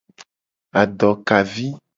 Adokavi. 0.81 1.67